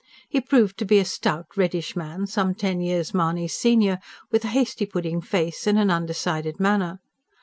He 0.29 0.41
proved 0.41 0.79
to 0.79 0.85
be 0.85 0.97
a 0.97 1.05
stout, 1.05 1.45
reddish 1.55 1.95
man, 1.95 2.25
some 2.25 2.55
ten 2.55 2.81
years 2.81 3.13
Mahony's 3.13 3.53
senior, 3.53 3.99
with 4.31 4.43
a 4.45 4.47
hasty 4.47 4.87
pudding 4.87 5.21
face 5.21 5.67
and 5.67 5.77
an 5.77 5.91
undecided 5.91 6.59
manner. 6.59 6.97